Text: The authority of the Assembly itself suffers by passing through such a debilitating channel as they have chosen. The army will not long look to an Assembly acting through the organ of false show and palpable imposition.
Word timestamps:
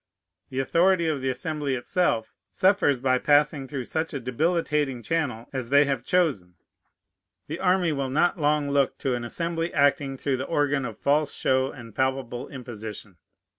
The 0.49 0.57
authority 0.59 1.07
of 1.07 1.21
the 1.21 1.29
Assembly 1.29 1.75
itself 1.75 2.33
suffers 2.49 2.99
by 2.99 3.19
passing 3.19 3.67
through 3.67 3.83
such 3.83 4.15
a 4.15 4.19
debilitating 4.19 5.03
channel 5.03 5.45
as 5.53 5.69
they 5.69 5.85
have 5.85 6.03
chosen. 6.03 6.55
The 7.45 7.59
army 7.59 7.91
will 7.91 8.09
not 8.09 8.39
long 8.39 8.71
look 8.71 8.97
to 8.97 9.13
an 9.13 9.23
Assembly 9.23 9.71
acting 9.75 10.17
through 10.17 10.37
the 10.37 10.45
organ 10.47 10.85
of 10.85 10.97
false 10.97 11.31
show 11.35 11.71
and 11.71 11.93
palpable 11.93 12.47
imposition. 12.49 13.17